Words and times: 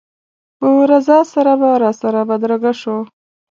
په 0.59 0.67
رضا 0.91 1.19
سره 1.33 1.53
به 1.61 1.69
راسره 1.83 2.21
بدرګه 2.29 2.73
شو. 2.81 2.97